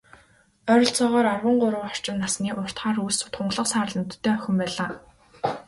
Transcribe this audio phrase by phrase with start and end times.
[0.71, 4.89] Ойролцоогоор арван гурав орчим насны, урт хар үс, тунгалаг саарал нүдтэй охин байлаа.